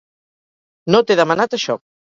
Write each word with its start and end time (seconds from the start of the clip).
No 0.95 1.03
t'he 1.05 1.21
demanat 1.23 1.59
això. 1.61 1.81